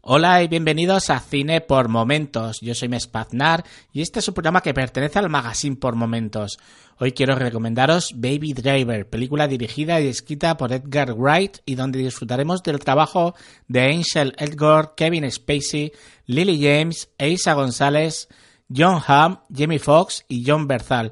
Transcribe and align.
Hola 0.00 0.44
y 0.44 0.48
bienvenidos 0.48 1.10
a 1.10 1.18
Cine 1.18 1.60
por 1.60 1.88
Momentos. 1.88 2.60
Yo 2.60 2.72
soy 2.76 2.88
Mespaznar 2.88 3.64
y 3.92 4.00
este 4.00 4.20
es 4.20 4.28
un 4.28 4.34
programa 4.34 4.60
que 4.60 4.72
pertenece 4.72 5.18
al 5.18 5.28
Magazine 5.28 5.74
por 5.74 5.96
Momentos. 5.96 6.56
Hoy 6.98 7.10
quiero 7.10 7.34
recomendaros 7.34 8.12
Baby 8.14 8.52
Driver, 8.52 9.08
película 9.08 9.48
dirigida 9.48 10.00
y 10.00 10.06
escrita 10.06 10.56
por 10.56 10.72
Edgar 10.72 11.14
Wright 11.14 11.58
y 11.66 11.74
donde 11.74 11.98
disfrutaremos 11.98 12.62
del 12.62 12.78
trabajo 12.78 13.34
de 13.66 13.92
Angel 13.92 14.34
Edgar, 14.38 14.94
Kevin 14.96 15.28
Spacey, 15.28 15.92
Lily 16.26 16.62
James, 16.62 17.10
Eisa 17.18 17.54
González, 17.54 18.28
John 18.74 19.02
Hamm, 19.04 19.40
Jamie 19.52 19.80
Foxx 19.80 20.24
y 20.28 20.48
John 20.48 20.68
Berthal 20.68 21.10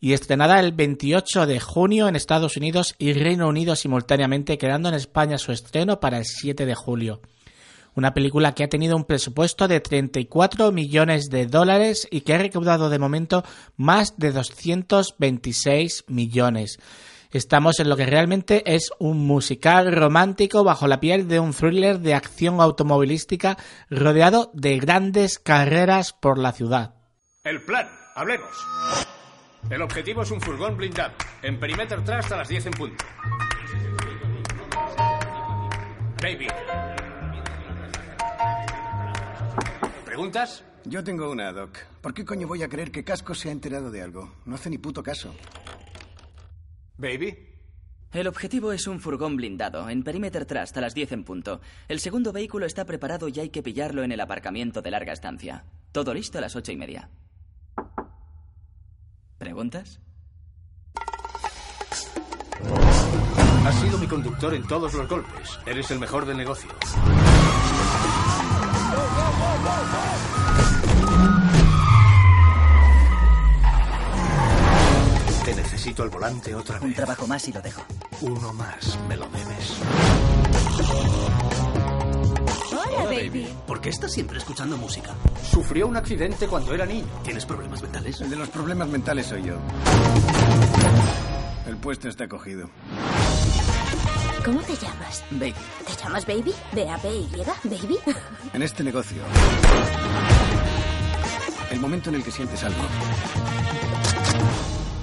y 0.00 0.12
estrenada 0.12 0.60
el 0.60 0.70
28 0.70 1.44
de 1.46 1.58
junio 1.58 2.06
en 2.06 2.14
Estados 2.14 2.56
Unidos 2.56 2.94
y 2.98 3.14
Reino 3.14 3.48
Unido 3.48 3.74
simultáneamente, 3.74 4.58
quedando 4.58 4.88
en 4.88 4.94
España 4.94 5.38
su 5.38 5.50
estreno 5.50 5.98
para 5.98 6.18
el 6.18 6.24
7 6.24 6.66
de 6.66 6.74
julio. 6.76 7.20
Una 7.94 8.14
película 8.14 8.54
que 8.54 8.64
ha 8.64 8.68
tenido 8.68 8.96
un 8.96 9.04
presupuesto 9.04 9.68
de 9.68 9.80
34 9.80 10.72
millones 10.72 11.30
de 11.30 11.46
dólares 11.46 12.06
y 12.10 12.20
que 12.22 12.34
ha 12.34 12.38
recaudado 12.38 12.90
de 12.90 12.98
momento 12.98 13.44
más 13.76 14.16
de 14.16 14.32
226 14.32 16.04
millones. 16.08 16.78
Estamos 17.30 17.78
en 17.78 17.90
lo 17.90 17.96
que 17.96 18.06
realmente 18.06 18.62
es 18.74 18.90
un 18.98 19.26
musical 19.26 19.92
romántico 19.92 20.64
bajo 20.64 20.86
la 20.86 20.98
piel 20.98 21.28
de 21.28 21.40
un 21.40 21.52
thriller 21.52 21.98
de 21.98 22.14
acción 22.14 22.60
automovilística 22.60 23.58
rodeado 23.90 24.50
de 24.54 24.78
grandes 24.78 25.38
carreras 25.38 26.14
por 26.14 26.38
la 26.38 26.52
ciudad. 26.52 26.94
El 27.44 27.62
plan, 27.62 27.86
hablemos. 28.14 28.48
El 29.68 29.82
objetivo 29.82 30.22
es 30.22 30.30
un 30.30 30.40
furgón 30.40 30.78
blindado, 30.78 31.12
en 31.42 31.60
perímetro 31.60 32.02
trust 32.02 32.32
a 32.32 32.38
las 32.38 32.48
10 32.48 32.66
en 32.66 32.72
punto. 32.72 33.04
Baby. 36.22 36.48
¿Preguntas? 40.18 40.64
Yo 40.84 41.04
tengo 41.04 41.30
una, 41.30 41.52
Doc. 41.52 41.78
¿Por 42.00 42.12
qué 42.12 42.24
coño 42.24 42.48
voy 42.48 42.64
a 42.64 42.68
creer 42.68 42.90
que 42.90 43.04
Casco 43.04 43.36
se 43.36 43.50
ha 43.50 43.52
enterado 43.52 43.92
de 43.92 44.02
algo? 44.02 44.34
No 44.46 44.56
hace 44.56 44.68
ni 44.68 44.76
puto 44.76 45.00
caso. 45.00 45.32
Baby. 46.96 47.38
El 48.12 48.26
objetivo 48.26 48.72
es 48.72 48.88
un 48.88 48.98
furgón 48.98 49.36
blindado, 49.36 49.88
en 49.88 50.02
Perimeter 50.02 50.44
Trust 50.44 50.76
a 50.76 50.80
las 50.80 50.92
10 50.94 51.12
en 51.12 51.22
punto. 51.22 51.60
El 51.86 52.00
segundo 52.00 52.32
vehículo 52.32 52.66
está 52.66 52.84
preparado 52.84 53.28
y 53.28 53.38
hay 53.38 53.50
que 53.50 53.62
pillarlo 53.62 54.02
en 54.02 54.10
el 54.10 54.18
aparcamiento 54.18 54.82
de 54.82 54.90
larga 54.90 55.12
estancia. 55.12 55.64
Todo 55.92 56.12
listo 56.12 56.38
a 56.38 56.40
las 56.40 56.56
ocho 56.56 56.72
y 56.72 56.76
media. 56.76 57.10
¿Preguntas? 59.38 60.00
Has 63.64 63.80
sido 63.80 63.98
mi 63.98 64.08
conductor 64.08 64.52
en 64.52 64.66
todos 64.66 64.92
los 64.94 65.08
golpes. 65.08 65.60
Eres 65.64 65.92
el 65.92 66.00
mejor 66.00 66.26
del 66.26 66.38
negocio. 66.38 66.70
Te 68.90 70.07
necesito 75.78 76.02
al 76.02 76.10
volante 76.10 76.52
otra 76.56 76.80
Un 76.80 76.88
vez. 76.88 76.96
trabajo 76.96 77.24
más 77.28 77.46
y 77.46 77.52
lo 77.52 77.60
dejo. 77.62 77.80
Uno 78.20 78.52
más, 78.52 78.98
me 79.08 79.16
lo 79.16 79.28
debes. 79.28 79.76
Hola, 82.72 83.04
baby. 83.04 83.48
¿Por 83.64 83.80
qué 83.80 83.90
estás 83.90 84.10
siempre 84.12 84.38
escuchando 84.38 84.76
música? 84.76 85.14
Sufrió 85.48 85.86
un 85.86 85.96
accidente 85.96 86.48
cuando 86.48 86.74
era 86.74 86.84
niño. 86.84 87.06
¿Tienes 87.22 87.46
problemas 87.46 87.80
mentales? 87.80 88.20
El 88.20 88.28
de 88.28 88.34
los 88.34 88.48
problemas 88.48 88.88
mentales 88.88 89.26
soy 89.28 89.44
yo. 89.44 89.54
El 91.68 91.76
puesto 91.76 92.08
está 92.08 92.26
cogido. 92.26 92.68
¿Cómo 94.44 94.60
te 94.62 94.74
llamas? 94.74 95.22
Baby. 95.30 95.54
¿Te 95.86 96.02
llamas 96.02 96.26
Baby? 96.26 96.54
¿B-A-B-Y? 96.72 97.44
¿Baby? 97.68 97.98
En 98.52 98.62
este 98.62 98.82
negocio, 98.82 99.22
el 101.70 101.78
momento 101.78 102.08
en 102.08 102.16
el 102.16 102.24
que 102.24 102.32
sientes 102.32 102.64
algo 102.64 102.82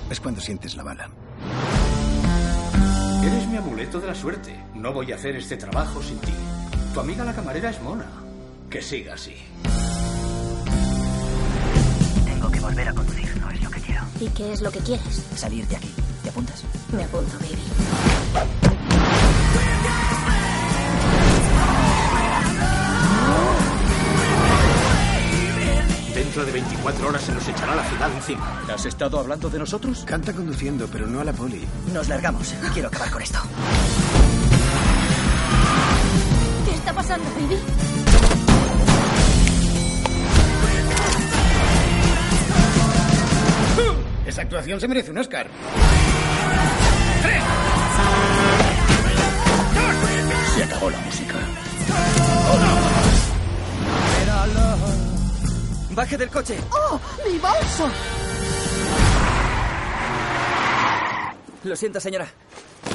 es 0.10 0.20
cuando 0.20 0.42
sientes 0.42 0.76
la 0.76 0.84
bala. 0.84 1.10
Eres 3.24 3.48
mi 3.48 3.58
amuleto 3.58 4.00
de 4.00 4.08
la 4.08 4.16
suerte. 4.16 4.56
No 4.76 4.94
voy 4.94 5.12
a 5.12 5.16
hacer 5.16 5.36
este 5.36 5.58
trabajo 5.58 6.02
sin 6.02 6.20
ti. 6.20 6.34
Tu 6.94 7.00
amiga 7.00 7.24
la 7.24 7.34
camarera 7.34 7.70
es 7.70 7.82
mona. 7.82 8.06
Que 8.70 8.82
siga 8.82 9.16
así. 9.16 9.36
Tengo 12.26 12.52
que 12.52 12.60
volver 12.60 12.88
a 12.90 12.94
conducir, 12.94 13.38
no 13.40 13.50
es 13.50 13.64
lo 13.64 13.70
que 13.70 13.82
quiero. 13.82 14.04
¿Y 14.20 14.28
qué 14.30 14.54
es 14.54 14.62
lo 14.62 14.72
que 14.72 14.80
quieres? 14.80 15.26
Salir 15.36 15.68
de 15.68 15.78
aquí. 15.78 15.94
¿Te 16.24 16.30
apuntas? 16.30 16.64
Me 16.94 17.04
apunto, 17.04 17.38
Baby. 17.40 18.15
24 26.56 27.10
horas 27.10 27.22
se 27.22 27.34
nos 27.34 27.46
echará 27.50 27.76
la 27.76 27.84
ciudad 27.84 28.10
encima. 28.14 28.62
¿Has 28.74 28.86
estado 28.86 29.20
hablando 29.20 29.50
de 29.50 29.60
nosotros? 29.60 30.06
Canta 30.06 30.32
conduciendo, 30.32 30.88
pero 30.90 31.06
no 31.06 31.20
a 31.20 31.26
la 31.26 31.34
poli. 31.34 31.68
Nos 31.94 32.08
largamos. 32.08 32.56
Quiero 32.74 32.88
acabar 32.88 33.12
con 33.12 33.22
esto. 33.22 33.40
¿Qué 36.66 36.72
está 36.72 36.94
pasando, 36.94 37.30
Baby? 37.32 37.58
Esa 44.26 44.42
actuación 44.44 44.80
se 44.80 44.88
merece 44.88 45.12
un 45.12 45.18
Oscar. 45.18 45.50
Se 50.56 50.64
acabó 50.64 50.90
la 50.90 51.00
música. 51.00 51.36
¡Baje 55.96 56.18
del 56.18 56.30
coche! 56.30 56.58
¡Oh, 56.72 57.00
mi 57.26 57.38
bolso! 57.38 57.90
Lo 61.64 61.76
siento, 61.76 62.02
señora. 62.02 62.28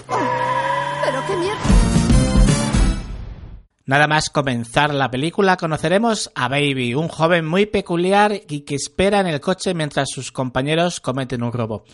¿Pero 0.07 1.27
qué 1.27 1.37
mierda? 1.37 1.61
Nada 3.87 4.07
más 4.07 4.29
comenzar 4.29 4.95
la 4.95 5.11
película 5.11 5.57
conoceremos 5.57 6.31
a 6.35 6.49
Baby, 6.49 6.95
un 6.95 7.09
joven 7.09 7.47
muy 7.47 7.67
peculiar 7.67 8.33
y 8.49 8.61
que 8.61 8.75
espera 8.75 9.21
en 9.21 9.27
el 9.29 9.41
coche 9.41 9.73
mientras 9.75 10.11
sus 10.11 10.31
compañeros 10.31 11.01
cometen 11.01 11.43
un 11.43 11.53
robo. 11.53 11.85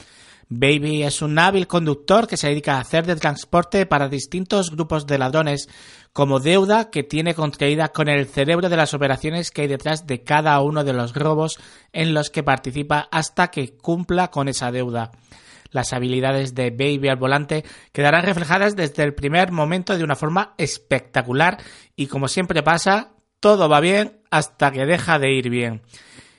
Baby 0.49 1.03
es 1.03 1.23
un 1.23 1.39
hábil 1.41 1.67
conductor 1.67 2.29
que 2.29 2.37
se 2.37 2.49
dedica 2.49 2.77
a 2.77 2.81
hacer 2.81 3.05
de 3.05 3.17
transporte 3.17 3.85
para 3.85 4.09
distintos 4.09 4.71
grupos 4.71 5.07
de 5.07 5.19
ladrones 5.19 5.69
como 6.13 6.39
deuda 6.39 6.89
que 6.89 7.03
tiene 7.03 7.35
contraída 7.35 7.89
con 7.89 8.09
el 8.09 8.27
cerebro 8.27 8.69
de 8.69 8.77
las 8.77 8.95
operaciones 8.95 9.51
que 9.51 9.63
hay 9.63 9.69
detrás 9.69 10.07
de 10.07 10.23
cada 10.23 10.61
uno 10.61 10.85
de 10.85 10.93
los 10.93 11.15
robos 11.15 11.59
en 11.93 12.15
los 12.15 12.31
que 12.31 12.45
participa 12.45 13.09
hasta 13.11 13.49
que 13.49 13.77
cumpla 13.77 14.31
con 14.31 14.49
esa 14.49 14.71
deuda. 14.71 15.11
Las 15.73 15.93
habilidades 15.93 16.55
de 16.55 16.71
Baby 16.71 17.09
al 17.09 17.17
volante 17.17 17.65
quedarán 17.93 18.25
reflejadas 18.25 18.77
desde 18.77 19.03
el 19.03 19.15
primer 19.15 19.51
momento 19.51 19.99
de 19.99 20.05
una 20.05 20.15
forma 20.15 20.55
espectacular 20.59 21.59
y 21.97 22.07
como 22.07 22.29
siempre 22.29 22.63
pasa, 22.63 23.15
todo 23.41 23.69
va 23.69 23.81
bien 23.81 24.21
hasta 24.31 24.71
que 24.71 24.87
deja 24.87 25.19
de 25.19 25.33
ir 25.33 25.51
bien. 25.51 25.83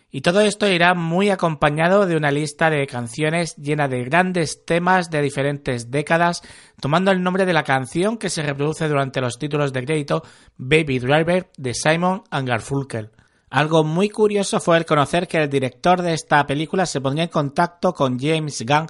Y 0.09 0.21
todo 0.21 0.39
esto 0.39 0.67
irá 0.67 0.93
muy 0.93 1.29
acompañado 1.29 2.05
de 2.05 2.15
una 2.15 2.31
lista 2.31 2.69
de 2.69 2.87
canciones 2.87 3.55
llena 3.57 3.89
de 3.89 4.05
grandes 4.05 4.63
temas 4.63 5.09
de 5.09 5.21
diferentes 5.21 5.91
décadas, 5.91 6.41
tomando 6.79 7.11
el 7.11 7.21
nombre 7.21 7.45
de 7.45 7.53
la 7.53 7.63
canción 7.63 8.17
que 8.17 8.29
se 8.29 8.41
reproduce 8.41 8.87
durante 8.87 9.19
los 9.19 9.37
títulos 9.37 9.73
de 9.73 9.83
crédito 9.83 10.23
Baby 10.57 10.99
Driver 10.99 11.51
de 11.57 11.73
Simon 11.73 12.23
and 12.31 12.47
Garfunkel. 12.47 13.11
Algo 13.49 13.85
muy 13.85 14.09
curioso 14.09 14.59
fue 14.59 14.77
el 14.77 14.85
conocer 14.85 15.25
que 15.25 15.37
el 15.37 15.49
director 15.49 16.01
de 16.01 16.13
esta 16.13 16.45
película 16.45 16.85
se 16.85 16.99
pondría 16.99 17.23
en 17.23 17.29
contacto 17.29 17.93
con 17.93 18.19
James 18.19 18.65
Gunn 18.65 18.87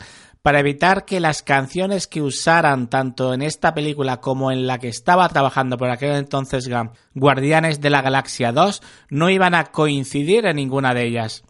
para 0.47 0.61
evitar 0.61 1.03
que 1.03 1.19
las 1.19 1.41
canciones 1.41 2.07
que 2.07 2.21
usaran 2.21 2.89
tanto 2.89 3.33
en 3.33 3.41
esta 3.41 3.73
película 3.73 4.21
como 4.21 4.49
en 4.49 4.65
la 4.65 4.79
que 4.79 4.87
estaba 4.87 5.27
trabajando 5.27 5.77
por 5.77 5.89
aquel 5.89 6.15
entonces 6.15 6.69
Guardianes 7.13 7.81
de 7.81 7.89
la 7.89 8.01
Galaxia 8.01 8.53
2, 8.53 8.81
no 9.09 9.29
iban 9.29 9.53
a 9.55 9.65
coincidir 9.65 10.45
en 10.45 10.55
ninguna 10.55 10.93
de 10.93 11.05
ellas. 11.05 11.43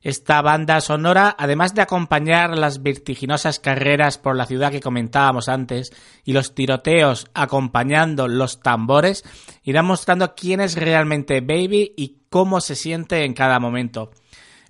Esta 0.00 0.42
banda 0.42 0.80
sonora, 0.80 1.36
además 1.38 1.72
de 1.76 1.82
acompañar 1.82 2.58
las 2.58 2.82
vertiginosas 2.82 3.60
carreras 3.60 4.18
por 4.18 4.34
la 4.34 4.46
ciudad 4.46 4.72
que 4.72 4.80
comentábamos 4.80 5.48
antes 5.48 5.92
y 6.24 6.32
los 6.32 6.52
tiroteos 6.52 7.28
acompañando 7.34 8.26
los 8.26 8.58
tambores, 8.58 9.22
irá 9.62 9.84
mostrando 9.84 10.34
quién 10.34 10.60
es 10.60 10.74
realmente 10.74 11.42
Baby 11.42 11.94
y 11.96 12.16
cómo 12.28 12.60
se 12.60 12.74
siente 12.74 13.24
en 13.24 13.34
cada 13.34 13.60
momento. 13.60 14.10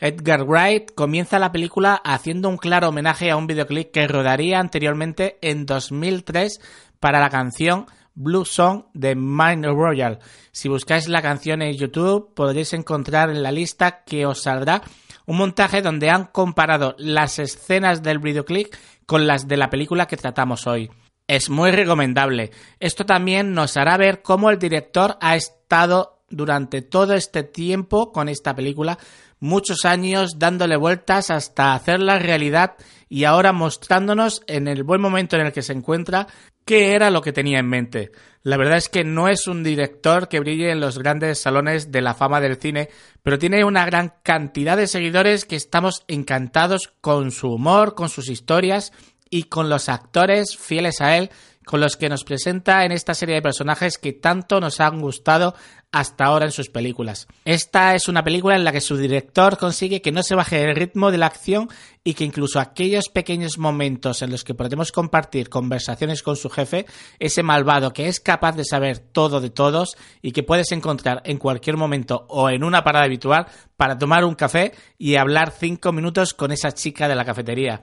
Edgar 0.02 0.42
Wright 0.42 0.90
comienza 0.96 1.38
la 1.38 1.52
película 1.52 1.94
haciendo 1.94 2.48
un 2.48 2.56
claro 2.56 2.88
homenaje 2.88 3.30
a 3.30 3.36
un 3.36 3.46
videoclip 3.46 3.92
que 3.92 4.08
rodaría 4.08 4.58
anteriormente 4.58 5.38
en 5.42 5.64
2003 5.64 6.60
para 6.98 7.20
la 7.20 7.30
canción 7.30 7.86
Blue 8.16 8.44
Song 8.44 8.86
de 8.94 9.14
Mind 9.14 9.64
Royal. 9.64 10.18
Si 10.50 10.68
buscáis 10.68 11.06
la 11.06 11.22
canción 11.22 11.62
en 11.62 11.76
YouTube 11.76 12.34
podréis 12.34 12.72
encontrar 12.72 13.30
en 13.30 13.44
la 13.44 13.52
lista 13.52 14.02
que 14.02 14.26
os 14.26 14.42
saldrá 14.42 14.82
un 15.24 15.36
montaje 15.36 15.82
donde 15.82 16.10
han 16.10 16.24
comparado 16.24 16.96
las 16.98 17.38
escenas 17.38 18.02
del 18.02 18.18
videoclip 18.18 18.74
con 19.06 19.28
las 19.28 19.46
de 19.46 19.56
la 19.56 19.70
película 19.70 20.08
que 20.08 20.16
tratamos 20.16 20.66
hoy. 20.66 20.90
Es 21.28 21.48
muy 21.48 21.70
recomendable. 21.70 22.50
Esto 22.80 23.06
también 23.06 23.54
nos 23.54 23.76
hará 23.76 23.96
ver 23.98 24.20
cómo 24.20 24.50
el 24.50 24.58
director 24.58 25.16
ha 25.20 25.36
estado 25.36 26.22
durante 26.32 26.82
todo 26.82 27.14
este 27.14 27.44
tiempo 27.44 28.10
con 28.10 28.28
esta 28.28 28.54
película, 28.54 28.98
muchos 29.42 29.84
años 29.84 30.38
dándole 30.38 30.76
vueltas 30.76 31.30
hasta 31.30 31.74
hacerla 31.74 32.20
realidad 32.20 32.76
y 33.08 33.24
ahora 33.24 33.52
mostrándonos 33.52 34.42
en 34.46 34.68
el 34.68 34.84
buen 34.84 35.00
momento 35.00 35.36
en 35.36 35.46
el 35.46 35.52
que 35.52 35.62
se 35.62 35.72
encuentra 35.72 36.28
qué 36.64 36.94
era 36.94 37.10
lo 37.10 37.22
que 37.22 37.32
tenía 37.32 37.58
en 37.58 37.68
mente. 37.68 38.12
La 38.44 38.56
verdad 38.56 38.76
es 38.76 38.88
que 38.88 39.02
no 39.02 39.28
es 39.28 39.48
un 39.48 39.64
director 39.64 40.28
que 40.28 40.38
brille 40.38 40.70
en 40.70 40.78
los 40.78 40.98
grandes 40.98 41.40
salones 41.40 41.90
de 41.90 42.02
la 42.02 42.14
fama 42.14 42.40
del 42.40 42.56
cine, 42.56 42.88
pero 43.24 43.38
tiene 43.38 43.64
una 43.64 43.84
gran 43.84 44.14
cantidad 44.22 44.76
de 44.76 44.86
seguidores 44.86 45.44
que 45.44 45.56
estamos 45.56 46.04
encantados 46.06 46.92
con 47.00 47.32
su 47.32 47.48
humor, 47.48 47.96
con 47.96 48.08
sus 48.08 48.28
historias 48.28 48.92
y 49.28 49.44
con 49.44 49.68
los 49.68 49.88
actores 49.88 50.56
fieles 50.56 51.00
a 51.00 51.16
él 51.16 51.30
con 51.64 51.80
los 51.80 51.96
que 51.96 52.08
nos 52.08 52.24
presenta 52.24 52.84
en 52.84 52.92
esta 52.92 53.14
serie 53.14 53.36
de 53.36 53.42
personajes 53.42 53.98
que 53.98 54.12
tanto 54.12 54.60
nos 54.60 54.80
han 54.80 55.00
gustado 55.00 55.54
hasta 55.92 56.24
ahora 56.24 56.46
en 56.46 56.52
sus 56.52 56.70
películas. 56.70 57.28
Esta 57.44 57.94
es 57.94 58.08
una 58.08 58.24
película 58.24 58.56
en 58.56 58.64
la 58.64 58.72
que 58.72 58.80
su 58.80 58.96
director 58.96 59.58
consigue 59.58 60.00
que 60.00 60.10
no 60.10 60.22
se 60.22 60.34
baje 60.34 60.62
el 60.64 60.74
ritmo 60.74 61.10
de 61.10 61.18
la 61.18 61.26
acción 61.26 61.68
y 62.02 62.14
que 62.14 62.24
incluso 62.24 62.58
aquellos 62.58 63.10
pequeños 63.10 63.58
momentos 63.58 64.22
en 64.22 64.30
los 64.30 64.42
que 64.42 64.54
podemos 64.54 64.90
compartir 64.90 65.50
conversaciones 65.50 66.22
con 66.22 66.36
su 66.36 66.48
jefe, 66.48 66.86
ese 67.18 67.42
malvado 67.42 67.92
que 67.92 68.08
es 68.08 68.20
capaz 68.20 68.56
de 68.56 68.64
saber 68.64 68.98
todo 68.98 69.40
de 69.40 69.50
todos 69.50 69.96
y 70.22 70.32
que 70.32 70.42
puedes 70.42 70.72
encontrar 70.72 71.20
en 71.24 71.36
cualquier 71.36 71.76
momento 71.76 72.26
o 72.28 72.48
en 72.48 72.64
una 72.64 72.82
parada 72.82 73.04
habitual 73.04 73.46
para 73.76 73.98
tomar 73.98 74.24
un 74.24 74.34
café 74.34 74.72
y 74.96 75.16
hablar 75.16 75.52
cinco 75.56 75.92
minutos 75.92 76.32
con 76.32 76.52
esa 76.52 76.72
chica 76.72 77.06
de 77.06 77.14
la 77.14 77.24
cafetería 77.24 77.82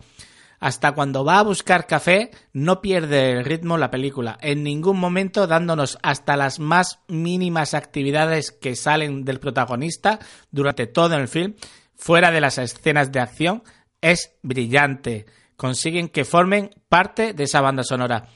hasta 0.59 0.91
cuando 0.93 1.23
va 1.23 1.39
a 1.39 1.43
buscar 1.43 1.87
café, 1.87 2.31
no 2.53 2.81
pierde 2.81 3.31
el 3.31 3.45
ritmo 3.45 3.77
la 3.77 3.91
película, 3.91 4.37
en 4.41 4.63
ningún 4.63 4.99
momento 4.99 5.47
dándonos 5.47 5.97
hasta 6.01 6.35
las 6.37 6.59
más 6.59 6.99
mínimas 7.07 7.73
actividades 7.73 8.51
que 8.51 8.75
salen 8.75 9.25
del 9.25 9.39
protagonista 9.39 10.19
durante 10.51 10.87
todo 10.87 11.15
el 11.15 11.27
film, 11.27 11.55
fuera 11.95 12.31
de 12.31 12.41
las 12.41 12.57
escenas 12.57 13.11
de 13.11 13.19
acción, 13.19 13.63
es 14.01 14.33
brillante. 14.41 15.25
Consiguen 15.55 16.07
que 16.07 16.23
formen 16.23 16.71
parte 16.87 17.33
de 17.33 17.43
esa 17.43 17.59
banda 17.61 17.83
sonora. 17.83 18.29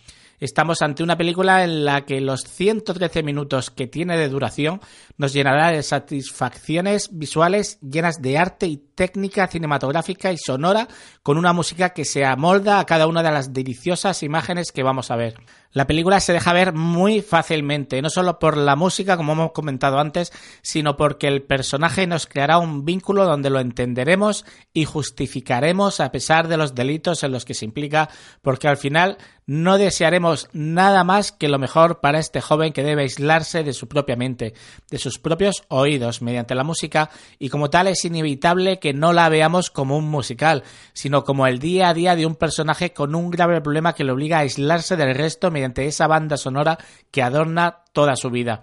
Estamos 0.43 0.81
ante 0.81 1.03
una 1.03 1.15
película 1.15 1.63
en 1.63 1.85
la 1.85 2.05
que 2.05 2.19
los 2.19 2.41
113 2.41 3.23
minutos 3.23 3.69
que 3.69 3.87
tiene 3.87 4.17
de 4.17 4.27
duración 4.27 4.81
nos 5.15 5.31
llenará 5.31 5.71
de 5.71 5.81
satisfacciones 5.81 7.07
visuales 7.13 7.79
llenas 7.79 8.21
de 8.21 8.37
arte 8.37 8.67
y 8.67 8.75
técnica 8.75 9.47
cinematográfica 9.47 10.33
y 10.33 10.37
sonora 10.37 10.89
con 11.21 11.37
una 11.37 11.53
música 11.53 11.91
que 11.91 12.03
se 12.03 12.25
amolda 12.25 12.79
a 12.79 12.85
cada 12.85 13.07
una 13.07 13.23
de 13.23 13.31
las 13.31 13.53
deliciosas 13.53 14.21
imágenes 14.21 14.73
que 14.73 14.83
vamos 14.83 15.11
a 15.11 15.15
ver. 15.15 15.35
La 15.73 15.87
película 15.87 16.19
se 16.19 16.33
deja 16.33 16.53
ver 16.53 16.73
muy 16.73 17.21
fácilmente, 17.21 18.01
no 18.03 18.11
solo 18.11 18.37
por 18.37 18.57
la 18.57 18.75
música, 18.75 19.17
como 19.17 19.33
hemos 19.33 19.51
comentado 19.53 19.99
antes, 19.99 20.31
sino 20.61 20.95
porque 20.95 21.27
el 21.27 21.41
personaje 21.41 22.05
nos 22.05 22.27
creará 22.27 22.59
un 22.59 22.85
vínculo 22.85 23.25
donde 23.25 23.49
lo 23.49 23.59
entenderemos 23.59 24.45
y 24.71 24.85
justificaremos 24.85 25.99
a 25.99 26.11
pesar 26.11 26.47
de 26.47 26.57
los 26.57 26.75
delitos 26.75 27.23
en 27.23 27.31
los 27.31 27.43
que 27.43 27.55
se 27.55 27.65
implica, 27.65 28.09
porque 28.43 28.67
al 28.67 28.77
final 28.77 29.17
no 29.45 29.77
desearemos 29.77 30.47
nada 30.53 31.03
más 31.03 31.31
que 31.31 31.49
lo 31.49 31.59
mejor 31.59 31.99
para 31.99 32.19
este 32.19 32.39
joven 32.39 32.71
que 32.71 32.83
debe 32.83 33.01
aislarse 33.01 33.63
de 33.63 33.73
su 33.73 33.87
propia 33.87 34.15
mente, 34.15 34.53
de 34.89 34.97
sus 34.97 35.19
propios 35.19 35.63
oídos, 35.67 36.21
mediante 36.21 36.55
la 36.55 36.63
música, 36.63 37.09
y 37.39 37.49
como 37.49 37.69
tal 37.69 37.87
es 37.87 38.05
inevitable 38.05 38.79
que 38.79 38.93
no 38.93 39.11
la 39.11 39.27
veamos 39.29 39.69
como 39.69 39.97
un 39.97 40.09
musical, 40.09 40.63
sino 40.93 41.23
como 41.23 41.47
el 41.47 41.59
día 41.59 41.89
a 41.89 41.93
día 41.93 42.15
de 42.15 42.25
un 42.25 42.35
personaje 42.35 42.93
con 42.93 43.15
un 43.15 43.31
grave 43.31 43.59
problema 43.61 43.93
que 43.93 44.03
le 44.03 44.11
obliga 44.11 44.37
a 44.37 44.41
aislarse 44.41 44.95
del 44.95 45.15
resto 45.15 45.51
esa 45.75 46.07
banda 46.07 46.37
sonora 46.37 46.77
que 47.11 47.21
adorna 47.21 47.83
toda 47.93 48.15
su 48.15 48.29
vida. 48.29 48.61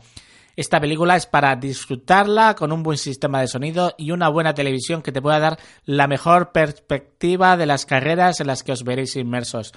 Esta 0.57 0.81
película 0.81 1.17
es 1.17 1.27
para 1.27 1.57
disfrutarla 1.57 2.55
con 2.55 2.73
un 2.73 2.83
buen 2.83 2.99
sistema 2.99 3.41
de 3.41 3.49
sonido 3.49 3.95
y 3.97 4.11
una 4.11 4.29
buena 4.29 4.53
televisión 4.53 5.01
que 5.01 5.13
te 5.13 5.23
pueda 5.23 5.39
dar 5.39 5.59
la 5.85 6.07
mejor 6.07 6.53
perspectiva 6.53 7.57
de 7.57 7.67
las 7.67 7.87
carreras 7.87 8.41
en 8.41 8.49
las 8.49 8.63
que 8.63 8.73
os 8.73 8.85
veréis 8.85 9.17
inmersos. 9.17 9.73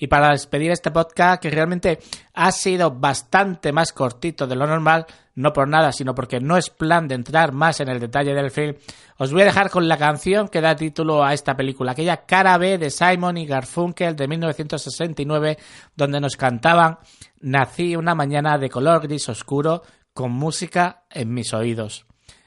Y 0.00 0.06
para 0.06 0.30
despedir 0.30 0.72
este 0.72 0.90
podcast, 0.90 1.42
que 1.42 1.50
realmente 1.50 1.98
ha 2.32 2.50
sido 2.50 2.90
bastante 2.90 3.70
más 3.70 3.92
cortito 3.92 4.46
de 4.46 4.56
lo 4.56 4.66
normal, 4.66 5.04
no 5.34 5.52
por 5.52 5.68
nada, 5.68 5.92
sino 5.92 6.14
porque 6.14 6.40
no 6.40 6.56
es 6.56 6.70
plan 6.70 7.06
de 7.06 7.14
entrar 7.14 7.52
más 7.52 7.80
en 7.80 7.90
el 7.90 8.00
detalle 8.00 8.32
del 8.32 8.50
film, 8.50 8.74
os 9.18 9.30
voy 9.30 9.42
a 9.42 9.44
dejar 9.44 9.68
con 9.68 9.88
la 9.88 9.98
canción 9.98 10.48
que 10.48 10.62
da 10.62 10.74
título 10.74 11.22
a 11.22 11.34
esta 11.34 11.54
película, 11.54 11.92
aquella 11.92 12.24
cara 12.24 12.56
B 12.56 12.78
de 12.78 12.90
Simon 12.90 13.36
y 13.36 13.46
Garfunkel 13.46 14.16
de 14.16 14.26
1969, 14.26 15.58
donde 15.94 16.18
nos 16.18 16.36
cantaban 16.36 16.98
Nací 17.42 17.94
una 17.94 18.14
mañana 18.14 18.56
de 18.56 18.70
color 18.70 19.02
gris 19.02 19.28
oscuro 19.28 19.82
con 20.14 20.32
música 20.32 21.04
en 21.10 21.32
mis 21.32 21.52
oídos 21.52 22.06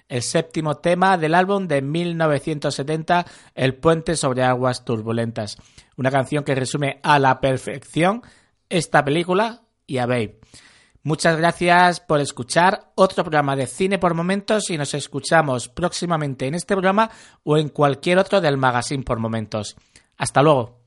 el 0.10 0.22
séptimo 0.22 0.78
tema 0.78 1.18
del 1.18 1.36
álbum 1.36 1.68
de 1.68 1.82
1970, 1.82 3.26
El 3.56 3.76
puente 3.76 4.16
sobre 4.16 4.44
aguas 4.44 4.86
turbulentas. 4.86 5.58
Una 5.98 6.12
canción 6.12 6.44
que 6.44 6.56
resume 6.56 7.00
a 7.04 7.20
la 7.20 7.40
perfección 7.40 8.22
esta 8.70 9.04
película 9.04 9.62
y 9.88 9.98
a 9.98 10.06
Babe. 10.06 10.40
Muchas 11.04 11.38
gracias 11.38 12.00
por 12.00 12.22
escuchar 12.22 12.92
otro 12.96 13.24
programa 13.24 13.58
de 13.58 13.68
Cine 13.68 14.00
por 14.00 14.14
Momentos 14.14 14.70
y 14.70 14.78
nos 14.78 14.94
escuchamos 14.94 15.68
próximamente 15.68 16.48
en 16.48 16.56
este 16.56 16.76
programa 16.76 17.10
o 17.44 17.58
en 17.58 17.70
cualquier 17.70 18.20
otro 18.20 18.40
del 18.40 18.58
Magazine 18.58 19.04
por 19.04 19.20
Momentos. 19.20 19.76
Hasta 20.18 20.42
luego. 20.42 20.83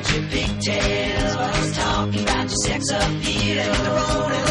about 0.00 0.12
your 0.12 0.22
big 0.30 0.60
tail. 0.60 1.38
I 1.38 1.60
was 1.60 1.76
talking 1.76 2.22
about 2.22 2.42
your 2.42 2.56
sex 2.64 2.90
appeal. 2.90 4.49